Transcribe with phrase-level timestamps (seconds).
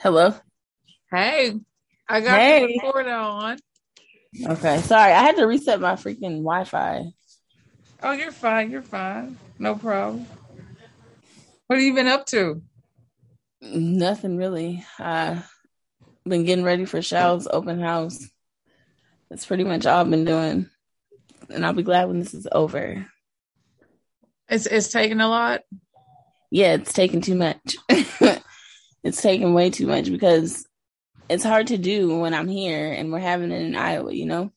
[0.00, 0.34] Hello.
[1.10, 1.54] Hey,
[2.08, 2.60] I got Hey.
[2.60, 3.58] the recorder on.
[4.46, 7.04] Okay, sorry, I had to reset my freaking Wi-Fi.
[8.02, 8.70] Oh, you're fine.
[8.70, 9.36] You're fine.
[9.58, 10.26] No problem.
[11.66, 12.62] What have you been up to?
[13.60, 14.84] Nothing really.
[14.98, 15.40] Uh,
[16.24, 18.24] been getting ready for Shell's open house.
[19.30, 20.70] That's pretty much all I've been doing,
[21.50, 23.04] and I'll be glad when this is over.
[24.48, 25.62] It's it's taking a lot.
[26.50, 27.76] Yeah, it's taking too much.
[29.08, 30.66] it's taking way too much because
[31.28, 34.52] it's hard to do when I'm here and we're having it in Iowa, you know,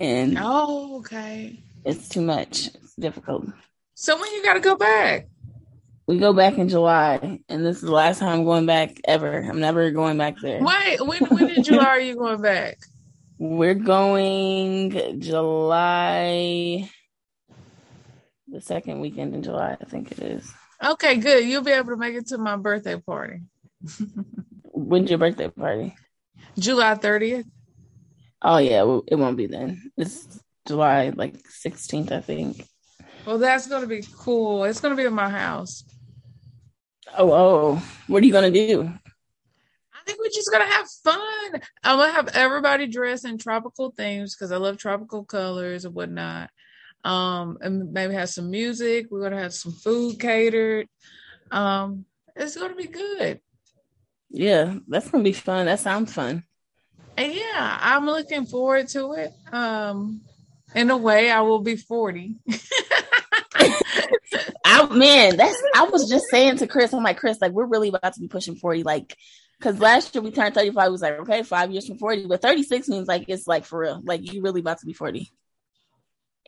[0.00, 1.62] and Oh, okay.
[1.84, 2.66] it's too much.
[2.66, 3.46] It's difficult.
[3.94, 5.28] So when you got to go back?
[6.06, 9.38] We go back in July, and this is the last time I'm going back ever.
[9.42, 10.60] I'm never going back there.
[10.60, 12.78] Wait, when when in July are you going back?
[13.38, 16.90] We're going July,
[18.48, 20.52] the second weekend in July, I think it is.
[20.84, 21.44] Okay, good.
[21.44, 23.42] You'll be able to make it to my birthday party,
[24.64, 25.94] When's your birthday party?
[26.58, 27.46] July thirtieth.
[28.42, 29.90] Oh yeah, it won't be then.
[29.96, 32.64] It's July like 16th, I think.
[33.26, 34.64] Well, that's gonna be cool.
[34.64, 35.84] It's gonna be at my house.
[37.16, 38.82] Oh, oh, what are you gonna do?
[38.82, 41.60] I think we're just gonna have fun.
[41.84, 46.50] I'm gonna have everybody dress in tropical themes because I love tropical colors and whatnot.
[47.04, 49.06] Um, and maybe have some music.
[49.10, 50.88] We're gonna have some food catered.
[51.50, 52.04] Um,
[52.36, 53.40] it's gonna be good.
[54.30, 55.66] Yeah, that's gonna be fun.
[55.66, 56.44] That sounds fun.
[57.16, 59.32] And yeah, I'm looking forward to it.
[59.52, 60.22] Um,
[60.74, 62.36] in a way, I will be 40.
[64.64, 67.88] I man, that's I was just saying to Chris, I'm like, Chris, like we're really
[67.88, 69.16] about to be pushing 40, like
[69.58, 72.40] because last year we turned 35, we was like, okay, five years from 40, but
[72.40, 75.30] 36 means like it's like for real, like you really about to be 40.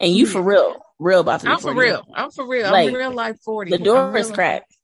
[0.01, 1.79] And you for real, real about to be I'm for 40.
[1.81, 2.07] real.
[2.15, 2.71] I'm for real.
[2.71, 3.71] Like, I'm real life 40.
[3.73, 4.75] The door is cracked.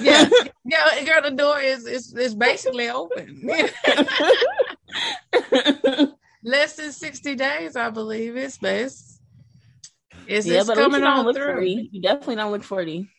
[0.00, 0.28] Yeah,
[0.64, 3.42] yeah, girl, the door is is, is basically open.
[6.44, 9.20] Less than 60 days, I believe it's best.
[10.26, 11.54] It's, yeah, it's but coming on look through.
[11.54, 11.88] 40.
[11.92, 13.10] You definitely don't look 40.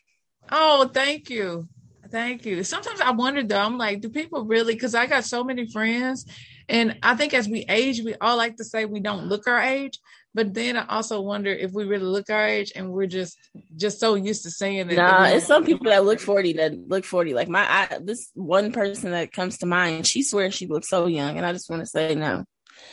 [0.51, 1.67] Oh, thank you.
[2.09, 2.63] Thank you.
[2.63, 4.73] Sometimes I wonder though, I'm like, do people really?
[4.73, 6.25] Because I got so many friends,
[6.69, 9.59] and I think as we age, we all like to say we don't look our
[9.59, 9.99] age.
[10.37, 13.35] But then I also wonder if we really look our age, and we're just
[13.75, 17.05] just so used to saying that Nah, it's some people that look 40 that look
[17.05, 17.33] 40.
[17.33, 21.07] Like my I, this one person that comes to mind, she swears she looks so
[21.07, 22.45] young, and I just want to say no.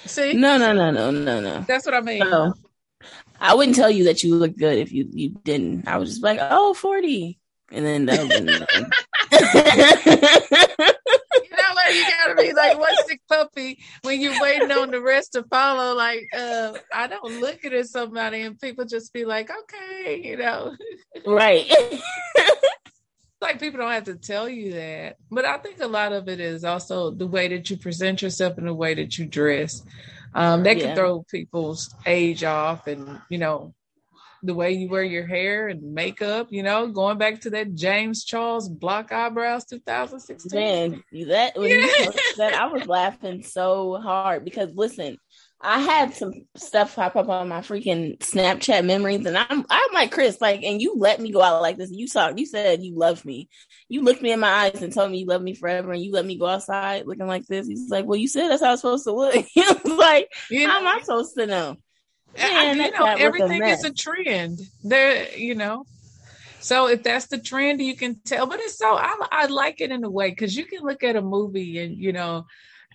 [0.07, 0.33] see.
[0.33, 1.61] No, no, no, no, no, no.
[1.69, 2.21] That's what I mean.
[2.21, 2.55] No.
[3.39, 5.87] I wouldn't tell you that you look good if you you didn't.
[5.87, 7.39] I was just like, oh, 40.
[7.73, 8.25] And then that
[10.81, 10.87] You
[11.85, 11.95] what?
[11.95, 15.95] You gotta be like one sick puppy when you're waiting on the rest to follow.
[15.95, 20.37] Like, uh, I don't look at it somebody and people just be like, okay, you
[20.37, 20.77] know.
[21.27, 21.71] right.
[23.41, 25.17] like people don't have to tell you that.
[25.31, 28.59] But I think a lot of it is also the way that you present yourself
[28.59, 29.83] and the way that you dress.
[30.35, 30.95] Um, that can Yeah.
[30.97, 33.73] throw people's age off and you know
[34.45, 38.25] the way you wear your hair and makeup, you know, going back to that James
[38.25, 40.51] Charles block eyebrows 2016.
[40.53, 42.11] Man, that when Yeah.
[42.37, 45.17] that, I was laughing so hard because listen,
[45.61, 50.13] I had some stuff pop up on my freaking Snapchat memories, and I'm I'm like
[50.13, 51.91] Chris, like, and you let me go out like this.
[51.91, 53.49] You saw, you said you loved me.
[53.89, 56.13] You looked me in my eyes and told me you love me forever, and you
[56.13, 57.67] let me go outside looking like this.
[57.67, 59.35] He's like, well, you said that's how it's supposed to look.
[59.55, 61.77] He was like, You how am know, I supposed to know?
[62.43, 64.61] I- you know, a everything is a trend.
[64.83, 65.85] There, you know.
[66.61, 68.47] So if that's the trend, you can tell.
[68.47, 71.15] But it's so I, I like it in a way because you can look at
[71.17, 72.47] a movie and you know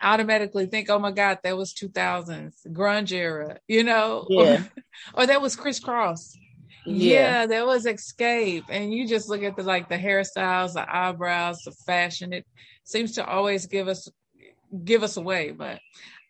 [0.01, 4.63] automatically think, oh my God, that was 2000s grunge era, you know, Yeah.
[5.13, 6.37] or, that was Kris Kross.
[6.85, 7.45] Yeah.
[7.45, 11.71] that was Xscape, and you just look at the like the hairstyles, the eyebrows, the
[11.85, 12.33] fashion.
[12.33, 12.45] It
[12.83, 14.07] seems to always give us
[14.83, 15.79] give us away, but.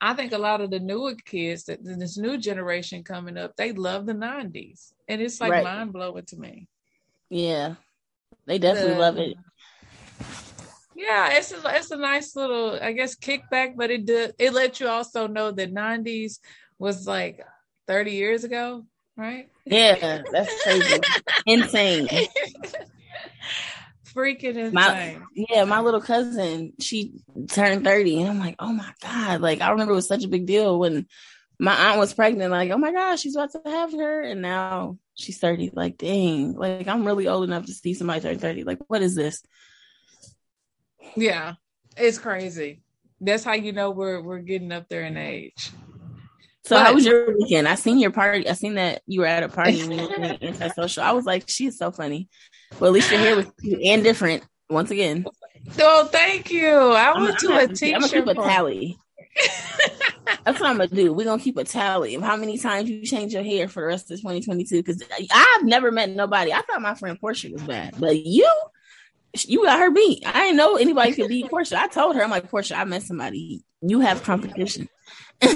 [0.02, 3.74] I think a lot of the newer kids, that this new generation coming up, they
[3.74, 5.64] love the '90s, and it's like Right.
[5.64, 6.68] mind blowing to me.
[7.30, 7.76] yeah,
[8.46, 9.38] they definitely The- love it.
[10.96, 14.80] Yeah, it's a it's a nice little, I guess, kickback, but it did it let
[14.80, 16.40] you also know that '90s
[16.78, 17.40] was like
[17.88, 18.86] 30 years ago,
[19.16, 19.50] right?
[19.66, 21.00] Yeah, that's crazy,
[21.46, 22.08] insane.
[24.20, 24.72] Freaking insane.
[24.74, 27.14] My- Yeah, my little cousin, she
[27.50, 28.22] turned 30.
[28.22, 29.42] And I'm like, oh my God.
[29.42, 31.08] Like, I remember it was such a big deal when
[31.60, 32.52] my aunt was pregnant.
[32.52, 34.22] Like, oh my gosh, she's about to have her.
[34.22, 35.72] And now she's 30.
[35.74, 36.54] Like, dang.
[36.54, 38.64] Like, I'm really old enough to see somebody turn 30.
[38.64, 39.44] Like, what is this?
[41.16, 41.56] yeah,
[41.98, 42.82] it's crazy.
[43.22, 45.72] That's how you know we're we're getting up there in age.
[46.66, 47.68] So, But- how was your weekend?
[47.68, 48.48] I seen your party.
[48.48, 51.04] I seen that you were at a party when you were antisocial.
[51.04, 52.28] I was like, she is so funny.
[52.80, 55.26] Well, at least your hair was cute and different once again.
[55.80, 56.70] Oh, thank you.
[56.70, 57.96] I went to a t-shirt.
[57.96, 58.98] I'm gonna keep a tally.
[60.46, 61.14] That's what I'm gonna do.
[61.14, 63.88] We're gonna keep a tally of how many times you change your hair for the
[63.88, 64.78] rest of 2022.
[64.84, 66.54] Because I've never met nobody.
[66.54, 68.50] I thought my friend Portia was bad, but you,
[69.38, 70.24] you got her beat.
[70.26, 71.80] I didn't know anybody could beat Portia.
[71.80, 73.64] I told her, I'm like Portia, I met somebody.
[73.82, 74.90] You have competition.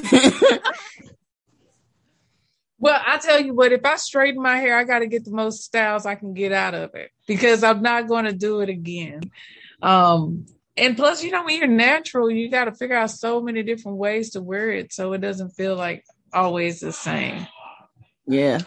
[2.84, 5.32] Well, I tell you what, if I straighten my hair, I got to get the
[5.32, 8.68] most styles I can get out of it because I'm not going to do it
[8.68, 9.22] again.
[9.82, 13.64] Um, and plus, you know, when you're natural, you got to figure out so many
[13.64, 16.04] different ways to wear it so it doesn't feel like
[16.34, 17.48] always the same.
[18.28, 18.60] Yeah.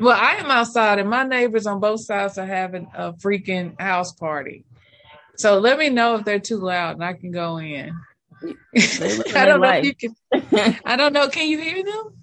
[0.00, 4.12] Well, I am outside, and my neighbors on both sides are having a freaking house
[4.12, 4.64] party.
[5.36, 7.94] So let me know if they're too loud, and I can go in.
[8.74, 10.78] I don't know if you can.
[10.86, 11.28] I don't know.
[11.28, 12.14] Can you hear them?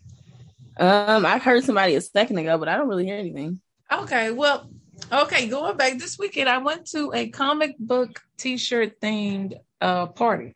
[0.80, 3.62] Um, I heard somebody a second ago, but I don't really hear anything.
[3.92, 4.70] Okay, well,
[5.12, 10.56] okay, going back this weekend, I went to a comic book T-shirt themed uh party.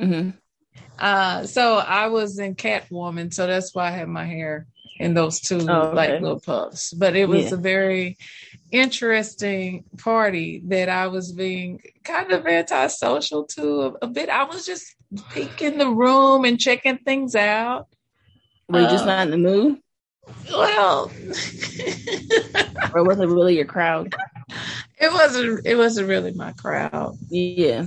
[0.00, 0.30] Mm-hmm.
[0.98, 4.66] Uh, so I was in Catwoman, so that's why I had my hair
[5.00, 5.96] in those two oh, okay.
[5.96, 6.92] like little puffs.
[6.92, 7.54] But it was yeah.
[7.54, 8.18] a very
[8.70, 14.28] interesting party that I was being kind of antisocial to a, a bit.
[14.28, 14.94] I was just
[15.32, 17.88] peeking the room and checking things out.
[18.68, 19.78] Were you just um, not in the mood?
[20.50, 21.10] Well,
[22.94, 24.14] or was it really your crowd?
[25.02, 25.66] It wasn't.
[25.66, 27.16] It wasn't really my crowd.
[27.30, 27.86] Yeah,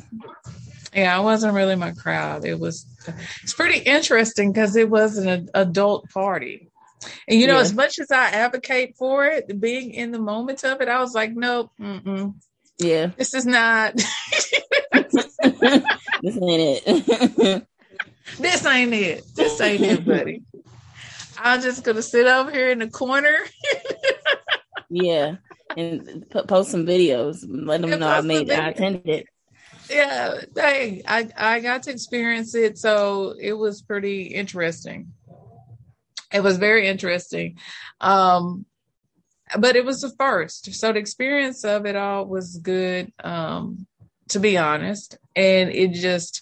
[0.95, 2.43] yeah, it wasn't really my crowd.
[2.43, 2.87] It was.
[3.43, 6.71] It's pretty interesting because it was an adult party,
[7.27, 7.61] and you know, yeah.
[7.61, 11.13] as much as I advocate for it, being in the moment of it, I was
[11.13, 12.35] like, nope, mm-mm.
[12.77, 13.95] yeah, this is not.
[14.91, 15.37] this
[16.41, 17.65] ain't it.
[18.39, 19.35] this ain't it.
[19.35, 20.43] This ain't it, buddy.
[21.37, 23.37] I'm just gonna sit over here in the corner.
[24.89, 25.35] yeah,
[25.75, 27.45] and p- post some videos.
[27.47, 28.49] Let them and know I made.
[28.51, 29.07] I attended.
[29.07, 29.27] It.
[29.89, 35.11] Yeah, hey, I I got to experience it, so it was pretty interesting.
[36.33, 37.57] It was very interesting,
[38.01, 38.65] um,
[39.57, 43.11] but it was the first, so the experience of it all was good.
[43.23, 43.85] Um,
[44.29, 46.41] to be honest, and it just,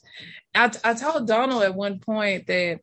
[0.55, 2.79] I I told Donald at one point that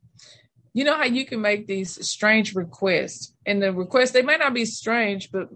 [0.75, 4.55] you know how you can make these strange requests and the requests they might not
[4.55, 5.49] be strange but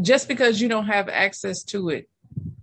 [0.00, 2.08] just because you don't have access to it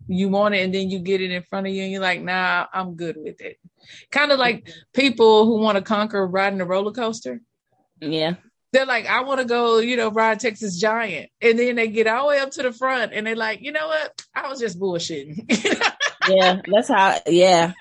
[0.07, 2.21] you want it and then you get it in front of you and you're like
[2.21, 3.57] nah i'm good with it.
[4.11, 7.41] Kind of like people who want to conquer riding a roller coaster
[8.01, 8.35] yeah
[8.71, 12.07] they're like i want to go you know ride texas giant and then they get
[12.07, 14.59] all the way up to the front and they're like you know what i was
[14.59, 15.45] just bullshitting
[16.29, 17.73] yeah that's how yeah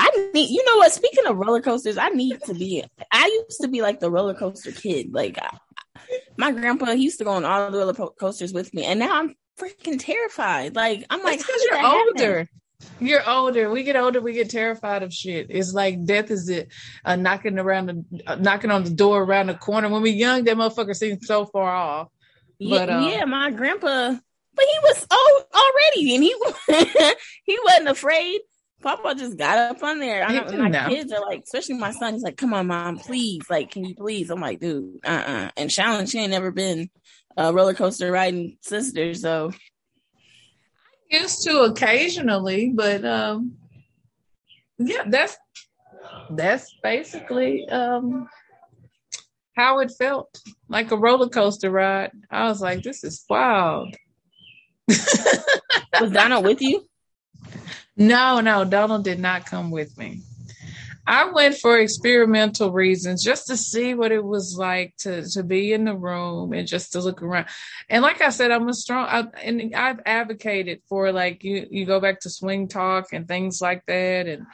[0.00, 0.92] I need, you know what?
[0.92, 2.84] Speaking of roller coasters, I need to be.
[3.12, 5.12] I used to be like the roller coaster kid.
[5.12, 5.58] Like I,
[6.36, 9.18] my grandpa, he used to go on all the roller coasters with me, and now
[9.18, 10.76] I'm freaking terrified.
[10.76, 12.38] Like I'm like, because you're older.
[12.38, 12.48] Happen?
[13.00, 13.70] You're older.
[13.70, 14.20] We get older.
[14.20, 15.46] We get terrified of shit.
[15.50, 16.68] It's like death is it
[17.04, 19.88] uh, knocking around the uh, knocking on the door around the corner.
[19.88, 22.08] When we're young, that motherfucker seems so far off.
[22.60, 24.16] But, yeah, uh, yeah, my grandpa,
[24.54, 27.14] but he was old already, and he
[27.44, 28.40] he wasn't afraid.
[28.80, 30.24] Papa just got up on there.
[30.24, 30.88] I know, my know.
[30.88, 32.14] kids are like, especially my son.
[32.14, 33.42] He's like, "Come on, mom, please.
[33.50, 35.32] Like, can you please?" I'm like, "Dude, uh, uh-uh.
[35.32, 36.90] uh." And Shallon, she ain't never been
[37.36, 39.52] a roller coaster riding sister, so
[41.10, 43.56] used to occasionally, but um,
[44.78, 45.36] yeah, that's
[46.30, 48.28] that's basically um
[49.56, 52.12] how it felt like a roller coaster ride.
[52.30, 53.94] I was like, "This is wild."
[56.00, 56.84] Was Donald with you?
[58.00, 60.22] No, no, Donald did not come with me.
[61.08, 65.72] I went for experimental reasons just to see what it was like to to be
[65.72, 67.46] in the room and just to look around.
[67.88, 71.86] And like I said, I'm a strong I, and I've advocated for like you you
[71.86, 74.46] go back to swing talk and things like that and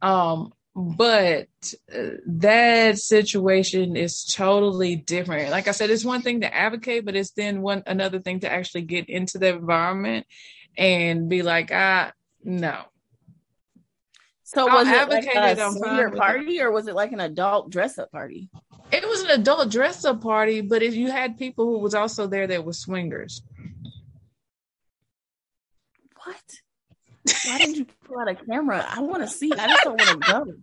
[0.00, 1.48] um but
[1.94, 5.50] uh, that situation is totally different.
[5.50, 8.50] Like I said, it's one thing to advocate, but it's then one another thing to
[8.50, 10.26] actually get into the environment
[10.78, 12.84] and be like, ah, no.
[14.52, 18.10] So was it like a senior party or was it like an adult dress up
[18.10, 18.48] party?
[18.90, 22.26] It was an adult dress up party, but if you had people who was also
[22.26, 23.42] there that were swingers.
[26.24, 26.42] What?
[27.46, 28.84] Why didn't you pull out a camera?
[28.88, 29.52] I want to see.
[29.52, 30.62] I just don't want to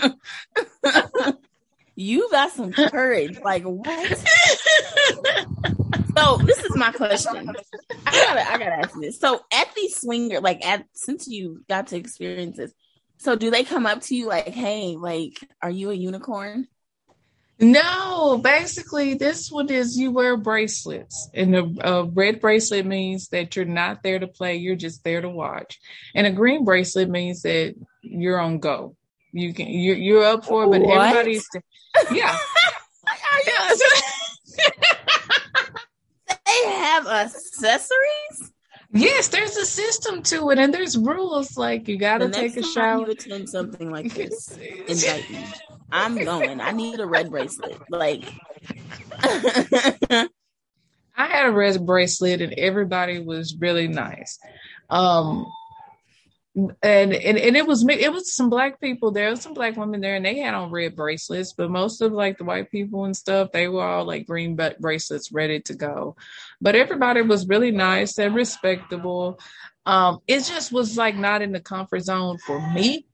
[0.00, 0.14] go.
[1.96, 3.40] you got some courage.
[3.40, 4.24] Like what?
[6.16, 7.36] so this is my question.
[8.06, 9.18] I gotta, I gotta ask this.
[9.18, 12.72] So at these swinger, like at since you got to experience this,
[13.18, 16.68] so do they come up to you like, "Hey, like, are you a unicorn?"
[17.58, 23.56] No, basically, this one is you wear bracelets, and a, a, red bracelet means that
[23.56, 25.78] you're not there to play; you're just there to watch.
[26.14, 28.94] And a green bracelet means that you're on go.
[29.32, 30.98] You can you're, you're up for it, but what?
[30.98, 31.48] everybody's
[32.12, 32.36] yeah.
[36.68, 38.52] have accessories.
[38.92, 42.62] Yes, there's a system to it, and there's rules like you got to take a
[42.62, 43.00] shower.
[43.00, 44.56] You attend something like this,
[44.86, 45.44] invite me.
[45.90, 46.60] I'm going.
[46.60, 47.78] I need a red bracelet.
[47.90, 48.24] Like,
[49.22, 50.28] I
[51.16, 54.38] had a red bracelet, and everybody was really nice.
[54.88, 55.46] Um,
[56.56, 60.00] and, and and it was it was some black people there, was some black women
[60.00, 61.52] there, and they had on red bracelets.
[61.52, 65.30] But most of like the white people and stuff, they were all like green bracelets,
[65.30, 66.16] ready to go.
[66.60, 69.38] But everybody was really nice and respectable.
[69.84, 73.06] Um, it just was like not in the comfort zone for me.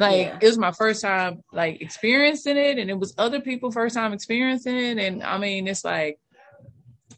[0.00, 0.38] Like yeah.
[0.40, 4.12] it was my first time like experiencing it, and it was other people first time
[4.12, 4.98] experiencing it.
[4.98, 6.18] And I mean, it's like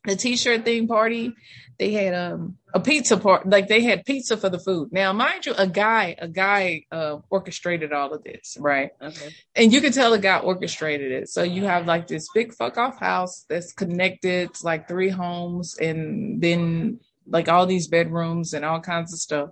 [0.04, 1.34] the t-shirt thing party
[1.78, 4.90] they had um a pizza part like they had pizza for the food.
[4.92, 8.90] Now mind you a guy a guy uh orchestrated all of this right?
[9.00, 9.34] Okay.
[9.56, 11.28] And you can tell a guy orchestrated it.
[11.28, 15.76] So you have like this big fuck off house that's connected to like three homes
[15.78, 19.50] and then like all these bedrooms and all kinds of stuff.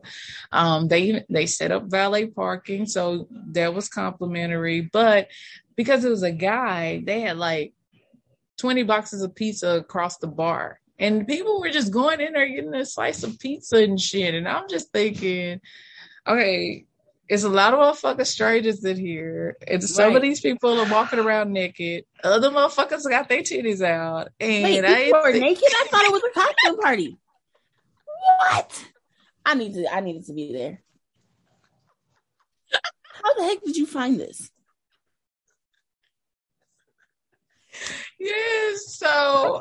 [0.52, 4.82] Um they they set up valet parking so that was complimentary.
[4.82, 5.28] But
[5.74, 7.72] because it was a guy they had like
[8.60, 10.80] 20 boxes of pizza across the bar.
[10.98, 14.34] And people were just going in there getting a slice of pizza and shit.
[14.34, 15.60] And I'm just thinking,
[16.26, 16.84] okay,
[17.26, 19.56] it's a lot of motherfuckers strangers in here.
[19.66, 20.16] And some right.
[20.16, 22.04] of these people are walking around naked.
[22.22, 24.28] Other motherfuckers got their titties out.
[24.38, 25.64] And Wait, people were naked?
[25.64, 27.18] I thought it was a cocktail party.
[28.38, 28.84] What?
[29.46, 30.82] I need to I needed to be there.
[33.22, 34.50] How the heck did you find this?
[38.18, 38.49] yes.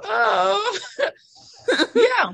[0.04, 0.64] So,
[1.04, 2.32] uh, yeah.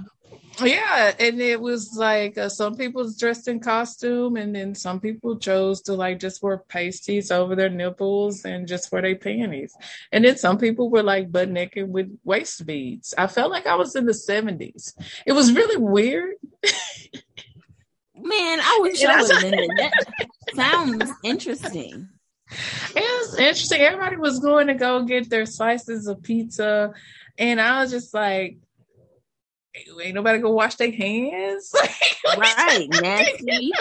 [0.63, 5.37] Yeah, and it was like uh, some people dressed in costume, and then some people
[5.37, 9.75] chose to like just wear pasties over their nipples and just wear their panties,
[10.11, 13.13] and then some people were like butt naked with waist beads.
[13.17, 14.95] I felt like I was in the seventies.
[15.25, 16.35] It was really weird.
[18.15, 19.69] Man, I wish I was in it.
[19.77, 19.91] That
[20.55, 22.07] sounds interesting.
[22.95, 23.81] It was interesting.
[23.81, 26.93] Everybody was going to go get their slices of pizza,
[27.37, 28.57] and I was just like,
[30.01, 31.73] "Ain't nobody gonna wash their hands."
[32.37, 33.71] right, nasty.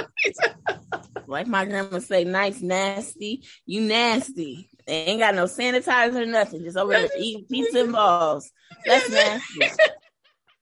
[1.26, 3.42] like my grandma say, "Nice, nasty.
[3.66, 6.62] You nasty." They ain't got no sanitizer, or nothing.
[6.62, 8.50] Just over there eating pizza and balls.
[8.84, 9.70] That's nasty.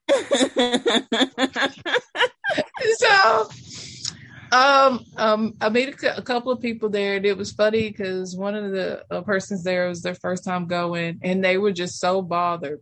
[2.98, 3.48] so
[4.52, 8.36] um, um, I made a, a, couple of people there, and it was funny because
[8.36, 11.98] one of the uh, persons there was their first time going, and they were just
[11.98, 12.80] so bothered,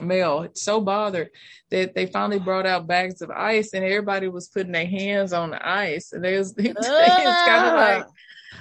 [0.00, 1.28] male, so bothered
[1.70, 5.50] that they finally brought out bags of ice, and everybody was putting their hands on
[5.50, 8.06] the ice, and they was, was kind of like,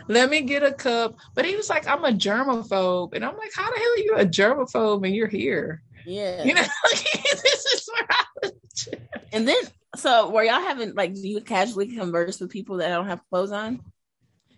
[0.07, 1.15] let me get a cup.
[1.33, 3.13] But he was like, I'm a germaphobe.
[3.13, 5.81] And I'm like, how the hell are you a germaphobe and you're here?
[6.05, 6.43] Yeah.
[6.43, 8.89] You know, this is where I was.
[9.31, 9.63] And then
[9.95, 13.51] so were y'all having like do you casually converse with people that don't have clothes
[13.51, 13.81] on?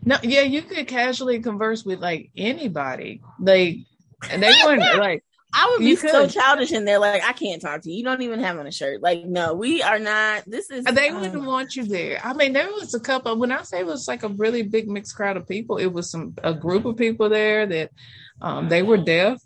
[0.06, 3.22] No, yeah, you could casually converse with like anybody.
[3.40, 3.78] Like
[4.30, 5.24] and they weren't like
[5.56, 7.98] I would be so childish in there, like I can't talk to you.
[7.98, 9.04] You don't even have on a shirt.
[9.04, 10.44] Like, no, we are not.
[10.48, 10.84] This is.
[10.84, 12.20] They um, wouldn't want you there.
[12.24, 13.38] I mean, there was a couple.
[13.38, 16.10] When I say it was like a really big mixed crowd of people, it was
[16.10, 17.92] some a group of people there that
[18.42, 19.40] um, they were deaf,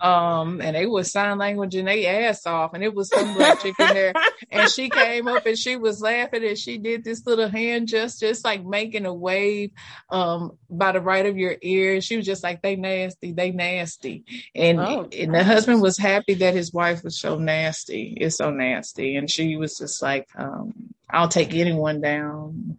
[0.00, 3.60] um, and they was sign language and they ass off, and it was some black
[3.60, 4.12] chick in there,
[4.50, 8.28] and she came up and she was laughing and she did this little hand gesture,
[8.28, 9.70] just like making a wave,
[10.10, 12.00] um, by the right of your ear.
[12.00, 14.24] She was just like, "They nasty, they nasty,"
[14.54, 18.50] and oh, and the husband was happy that his wife was so nasty, it's so
[18.50, 22.78] nasty, and she was just like, um, "I'll take anyone down,"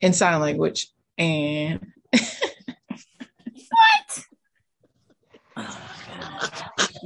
[0.00, 1.92] in sign language, and.
[5.54, 5.76] what?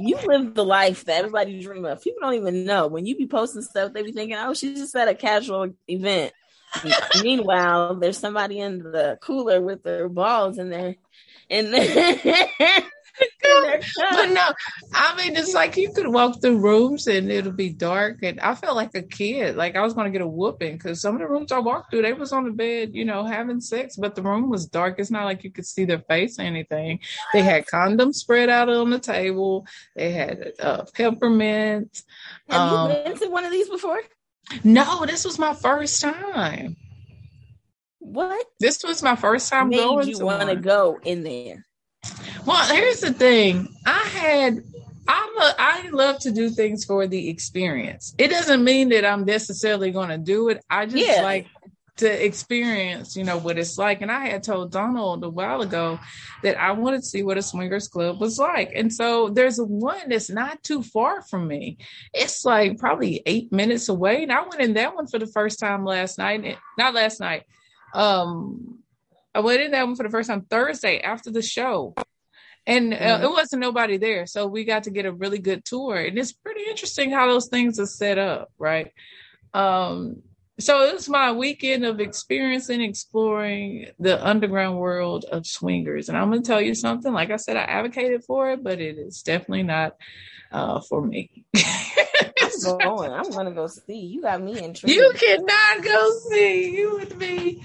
[0.07, 2.01] You live the life that everybody dream of.
[2.01, 2.87] People don't even know.
[2.87, 6.33] When you be posting stuff, they be thinking, "Oh, she's just at a casual event."
[7.23, 10.95] Meanwhile, there's somebody in the cooler with their balls in there,
[11.49, 11.73] and
[13.19, 14.49] but no,
[14.93, 18.19] I mean, it's like you could walk through rooms and it'll be dark.
[18.23, 21.01] And I felt like a kid, like I was going to get a whooping because
[21.01, 23.61] some of the rooms I walked through, they was on the bed, you know, having
[23.61, 24.99] sex, but the room was dark.
[24.99, 26.99] It's not like you could see their face or anything.
[27.33, 29.65] They had condoms spread out on the table.
[29.95, 32.03] They had uh, peppermint.
[32.49, 34.01] Have um, you been to one of these before?
[34.63, 36.75] No, this was my first time.
[37.99, 38.45] What?
[38.59, 40.07] This was my first time Made going.
[40.07, 41.65] You want to go in there?
[42.45, 43.69] Well, here's the thing.
[43.85, 44.63] I had
[45.07, 48.15] I'm a, I love to do things for the experience.
[48.17, 50.63] It doesn't mean that I'm necessarily going to do it.
[50.69, 51.21] I just yeah.
[51.21, 51.47] like
[51.97, 54.01] to experience, you know, what it's like.
[54.01, 55.99] And I had told Donald a while ago
[56.43, 58.71] that I wanted to see what a swingers club was like.
[58.73, 61.77] And so there's one that's not too far from me.
[62.13, 64.23] It's like probably eight minutes away.
[64.23, 66.57] And I went in that one for the first time last night.
[66.77, 67.43] Not last night.
[67.93, 68.79] Um,
[69.35, 71.93] I went in that one for the first time Thursday after the show.
[72.67, 74.27] And uh, it wasn't nobody there.
[74.27, 75.97] So we got to get a really good tour.
[75.97, 78.91] And it's pretty interesting how those things are set up, right?
[79.53, 80.21] Um,
[80.59, 86.07] so it was my weekend of experiencing, exploring the underground world of swingers.
[86.07, 87.11] And I'm going to tell you something.
[87.11, 89.95] Like I said, I advocated for it, but it is definitely not
[90.51, 91.45] uh, for me.
[91.55, 93.11] I'm going.
[93.11, 94.01] I'm going to go see.
[94.01, 94.95] You got me intrigued.
[94.95, 96.77] You cannot go see.
[96.77, 97.63] You with me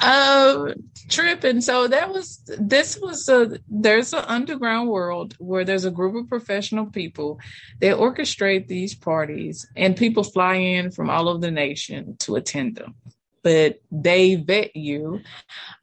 [0.00, 0.74] uh,
[1.08, 1.60] tripping.
[1.60, 6.28] So that was this was a there's an underground world where there's a group of
[6.28, 7.40] professional people
[7.80, 12.76] they orchestrate these parties and people fly in from all over the nation to attend
[12.76, 12.94] them.
[13.42, 15.20] But they vet you,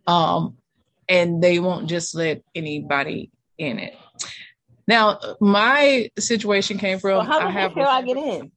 [0.07, 0.57] um,
[1.07, 3.95] and they won't just let anybody in it.
[4.87, 7.11] Now, my situation came from.
[7.11, 8.51] Well, how the I have hell I get in?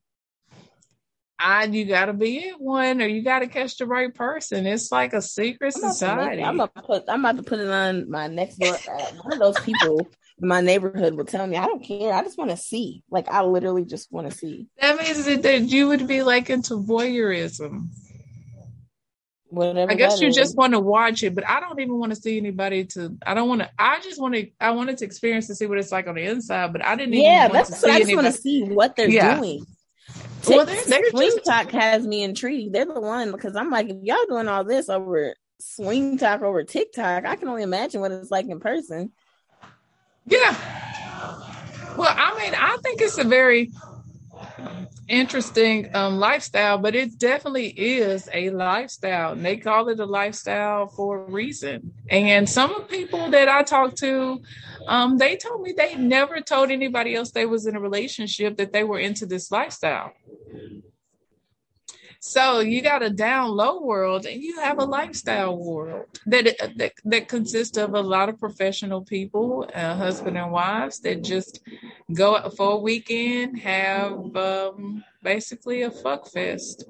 [1.45, 4.67] I you gotta be in one or you gotta catch the right person.
[4.67, 6.43] It's like a secret I'm society.
[6.43, 8.75] I'm about to put I'm about to put it on my next door.
[8.75, 10.09] Uh, one of those people
[10.41, 12.15] in my neighborhood will tell me, I don't care.
[12.15, 13.03] I just want to see.
[13.11, 14.69] Like I literally just want to see.
[14.81, 17.89] That means that, that you would be like into voyeurism.
[19.51, 20.35] Whatever I guess you is.
[20.35, 23.19] just want to watch it, but I don't even want to see anybody to.
[23.27, 23.71] I don't want to.
[23.79, 24.49] I just want to.
[24.59, 27.13] I wanted to experience to see what it's like on the inside, but I didn't.
[27.13, 29.37] Yeah, that's what I just want to see what they're yeah.
[29.37, 29.67] doing
[30.49, 31.45] well, they're, they're Swing just...
[31.45, 32.75] Talk has me intrigued.
[32.75, 36.65] They're the one because I'm like, if y'all doing all this over Swing Talk over
[36.65, 39.13] TikTok, I can only imagine what it's like in person.
[40.27, 40.57] Yeah.
[41.97, 43.71] Well, I mean, I think it's a very
[45.09, 49.33] interesting um, lifestyle, but it definitely is a lifestyle.
[49.33, 51.93] And they call it a lifestyle for a reason.
[52.09, 54.41] And some of people that I talked to,
[54.87, 58.73] um, they told me they never told anybody else they was in a relationship that
[58.73, 60.13] they were into this lifestyle.
[62.27, 66.93] So you got a down low world and you have a lifestyle world that that,
[67.05, 71.61] that consists of a lot of professional people, uh, husband and wives that just
[72.15, 76.87] go out for a weekend, have um, basically a fuck fest.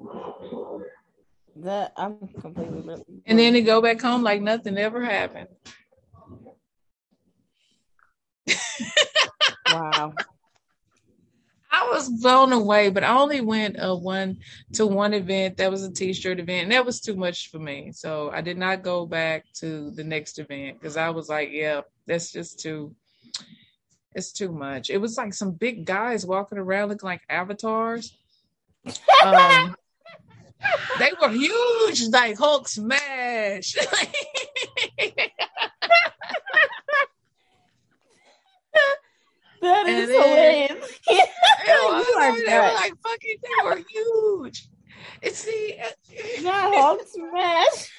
[1.57, 3.03] That I'm completely.
[3.25, 5.49] And then they go back home like nothing ever happened.
[9.69, 10.13] wow.
[11.75, 14.37] I was blown away, but I only went uh, one
[14.73, 15.57] to one event.
[15.57, 17.91] That was a t-shirt event, and that was too much for me.
[17.91, 21.81] So I did not go back to the next event because I was like, "Yeah,
[22.07, 22.95] that's just too.
[24.13, 28.17] It's too much." It was like some big guys walking around looking like avatars.
[29.25, 29.75] Um,
[30.99, 33.75] they were huge, like Hulk smash.
[39.65, 40.64] That is hilarious.
[42.55, 42.61] Yeah.
[42.61, 43.37] they were like fucking.
[43.43, 44.69] They were huge.
[45.21, 45.75] It's the
[46.41, 47.91] not Hulk smash.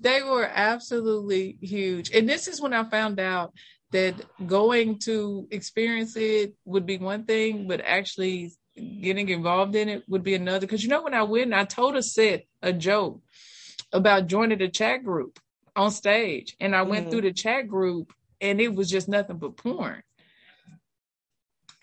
[0.00, 3.52] they were absolutely huge, and this is when I found out
[3.92, 4.14] that
[4.46, 10.22] going to experience it would be one thing, but actually getting involved in it would
[10.22, 10.60] be another.
[10.60, 13.20] Because you know, when I went, I told a set a joke
[13.92, 15.38] about joining the chat group
[15.74, 17.10] on stage, and I went mm-hmm.
[17.10, 20.02] through the chat group and it was just nothing but porn.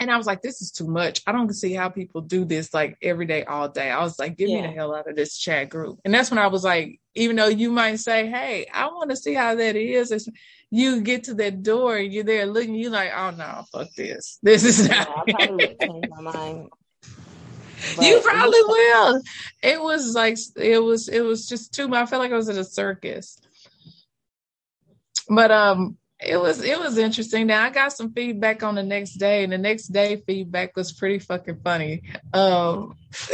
[0.03, 1.21] And I was like, this is too much.
[1.25, 3.89] I don't see how people do this like every day, all day.
[3.89, 4.61] I was like, get yeah.
[4.61, 5.99] me the hell out of this chat group.
[6.03, 9.15] And that's when I was like, even though you might say, hey, I want to
[9.15, 10.27] see how that is, it's,
[10.69, 14.39] you get to that door and you're there looking, you're like, oh no, fuck this.
[14.43, 15.07] This is not.
[15.27, 16.69] Yeah, I probably change my mind.
[17.95, 19.21] But you probably will.
[19.61, 22.01] It was like it was it was just too much.
[22.01, 23.39] I felt like I was at a circus.
[25.29, 27.47] But um it was it was interesting.
[27.47, 30.93] Now I got some feedback on the next day, and the next day feedback was
[30.93, 32.03] pretty fucking funny.
[32.33, 32.95] Um,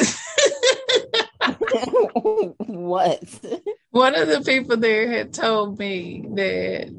[2.68, 3.24] what?
[3.92, 6.94] One of the people there had told me that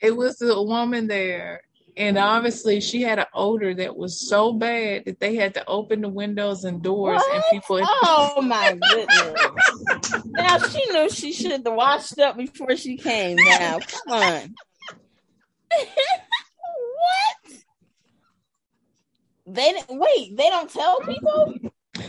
[0.00, 1.60] it was a woman there
[2.00, 6.00] and obviously she had an odor that was so bad that they had to open
[6.00, 7.34] the windows and doors what?
[7.34, 10.24] and people oh my goodness.
[10.24, 13.78] Now she knew she should have washed up before she came now.
[13.78, 14.54] Come on.
[17.00, 17.56] What?
[19.46, 21.54] They wait they don't tell people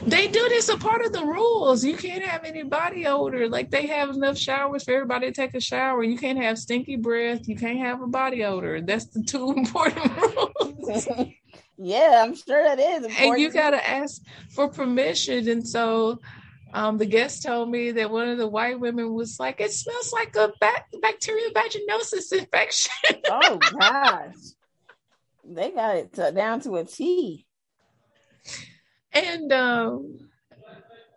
[0.05, 1.83] They do this a part of the rules.
[1.83, 3.49] You can't have any body odor.
[3.49, 6.03] Like they have enough showers for everybody to take a shower.
[6.03, 7.47] You can't have stinky breath.
[7.47, 8.81] You can't have a body odor.
[8.81, 11.07] That's the two important rules.
[11.77, 13.03] yeah, I'm sure that is.
[13.03, 13.19] Important.
[13.19, 14.21] And you gotta ask
[14.55, 15.47] for permission.
[15.47, 16.19] And so
[16.73, 20.13] um, the guest told me that one of the white women was like, "It smells
[20.13, 24.35] like a bat- bacterial vaginosis infection." oh gosh,
[25.43, 27.45] they got it to, down to a T.
[29.13, 30.29] And um,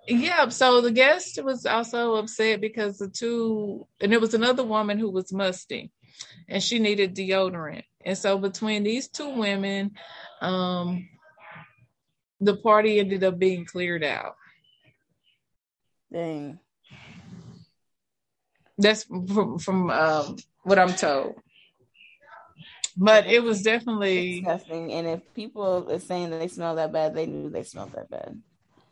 [0.09, 4.99] yeah, so the guest was also upset because the two, and it was another woman
[4.99, 5.93] who was musty,
[6.49, 7.85] and she needed deodorant.
[8.05, 9.93] And so between these two women,
[10.41, 11.09] um,
[12.41, 14.35] the party ended up being cleared out.
[16.13, 16.59] Dang.
[18.77, 21.37] That's from, from um, what I'm told.
[22.97, 24.93] But it was definitely disgusting.
[24.93, 28.09] And if people are saying that they smell that bad, they knew they smelled that
[28.09, 28.41] bad.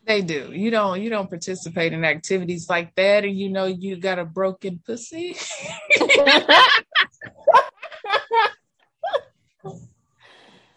[0.05, 0.51] They do.
[0.53, 1.01] You don't.
[1.01, 5.37] You don't participate in activities like that, and you know you got a broken pussy.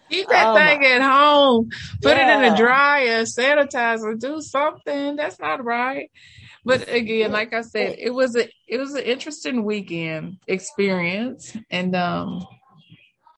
[0.10, 0.88] Keep that oh thing my.
[0.88, 1.70] at home.
[2.04, 2.44] Put yeah.
[2.44, 5.16] it in a dryer, sanitizer, do something.
[5.16, 6.12] That's not right.
[6.64, 11.96] But again, like I said, it was a it was an interesting weekend experience, and
[11.96, 12.46] um,